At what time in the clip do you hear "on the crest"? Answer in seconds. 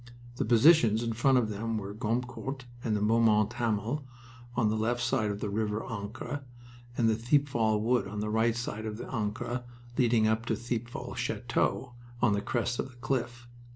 12.19-12.79